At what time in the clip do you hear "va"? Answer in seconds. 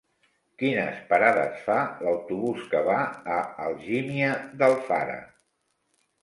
2.87-2.97